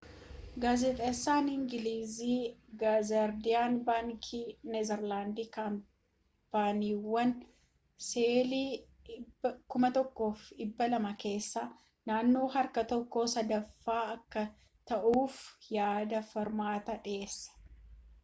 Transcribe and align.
gaazexaan 0.61 1.49
ingilizii 1.55 2.37
ze 2.79 2.79
gaardiyaan 3.15 3.75
bankiin 3.89 4.71
neezarlaandi 4.75 5.45
kaampaniiwwan 5.57 7.35
sheelii 8.07 8.71
1200 9.77 11.13
keessaa 11.25 11.67
naannoo 12.13 12.49
harka 12.57 12.87
tokko 12.95 13.27
sadaaffaa 13.37 14.01
akka 14.17 14.47
to'atuuf 14.65 15.39
yaada 15.79 16.27
furmaataa 16.33 17.01
dhiyeesse 17.07 17.65